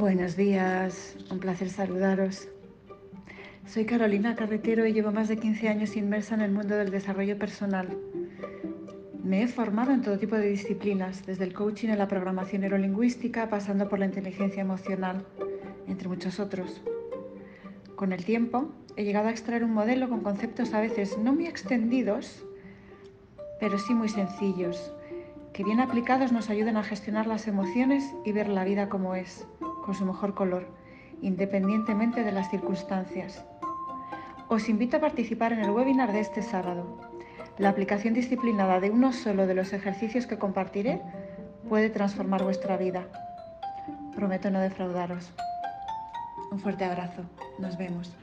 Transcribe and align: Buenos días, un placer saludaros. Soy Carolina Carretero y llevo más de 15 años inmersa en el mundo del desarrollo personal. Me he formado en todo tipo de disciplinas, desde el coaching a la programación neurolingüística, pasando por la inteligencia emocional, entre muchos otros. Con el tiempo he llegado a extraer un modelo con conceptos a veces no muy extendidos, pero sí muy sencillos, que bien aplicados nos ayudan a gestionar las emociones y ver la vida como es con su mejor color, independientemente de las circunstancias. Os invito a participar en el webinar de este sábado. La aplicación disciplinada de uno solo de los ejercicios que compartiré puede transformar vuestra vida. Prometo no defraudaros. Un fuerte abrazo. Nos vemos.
Buenos 0.00 0.34
días, 0.34 1.14
un 1.30 1.40
placer 1.40 1.68
saludaros. 1.68 2.48
Soy 3.66 3.84
Carolina 3.84 4.34
Carretero 4.34 4.86
y 4.86 4.94
llevo 4.94 5.12
más 5.12 5.28
de 5.28 5.36
15 5.36 5.68
años 5.68 5.94
inmersa 5.94 6.34
en 6.34 6.40
el 6.40 6.52
mundo 6.52 6.74
del 6.74 6.90
desarrollo 6.90 7.38
personal. 7.38 7.98
Me 9.22 9.42
he 9.42 9.46
formado 9.46 9.92
en 9.92 10.00
todo 10.00 10.18
tipo 10.18 10.36
de 10.36 10.48
disciplinas, 10.48 11.26
desde 11.26 11.44
el 11.44 11.52
coaching 11.52 11.90
a 11.90 11.96
la 11.96 12.08
programación 12.08 12.62
neurolingüística, 12.62 13.50
pasando 13.50 13.90
por 13.90 13.98
la 13.98 14.06
inteligencia 14.06 14.62
emocional, 14.62 15.26
entre 15.86 16.08
muchos 16.08 16.40
otros. 16.40 16.80
Con 17.94 18.14
el 18.14 18.24
tiempo 18.24 18.72
he 18.96 19.04
llegado 19.04 19.28
a 19.28 19.32
extraer 19.32 19.64
un 19.64 19.74
modelo 19.74 20.08
con 20.08 20.22
conceptos 20.22 20.72
a 20.72 20.80
veces 20.80 21.18
no 21.18 21.34
muy 21.34 21.46
extendidos, 21.46 22.46
pero 23.60 23.78
sí 23.78 23.92
muy 23.92 24.08
sencillos, 24.08 24.94
que 25.52 25.62
bien 25.62 25.78
aplicados 25.78 26.32
nos 26.32 26.48
ayudan 26.48 26.78
a 26.78 26.84
gestionar 26.84 27.26
las 27.26 27.46
emociones 27.46 28.02
y 28.24 28.32
ver 28.32 28.48
la 28.48 28.64
vida 28.64 28.88
como 28.88 29.14
es 29.14 29.46
con 29.90 29.96
su 29.96 30.06
mejor 30.06 30.34
color, 30.34 30.68
independientemente 31.20 32.22
de 32.22 32.30
las 32.30 32.48
circunstancias. 32.48 33.44
Os 34.46 34.68
invito 34.68 34.98
a 34.98 35.00
participar 35.00 35.52
en 35.52 35.58
el 35.58 35.70
webinar 35.70 36.12
de 36.12 36.20
este 36.20 36.42
sábado. 36.42 37.00
La 37.58 37.70
aplicación 37.70 38.14
disciplinada 38.14 38.78
de 38.78 38.90
uno 38.90 39.12
solo 39.12 39.48
de 39.48 39.54
los 39.54 39.72
ejercicios 39.72 40.28
que 40.28 40.38
compartiré 40.38 41.02
puede 41.68 41.90
transformar 41.90 42.44
vuestra 42.44 42.76
vida. 42.76 43.08
Prometo 44.14 44.48
no 44.52 44.60
defraudaros. 44.60 45.32
Un 46.52 46.60
fuerte 46.60 46.84
abrazo. 46.84 47.24
Nos 47.58 47.76
vemos. 47.76 48.14